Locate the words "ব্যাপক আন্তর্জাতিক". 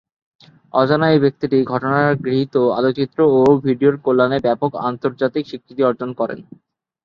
4.45-5.43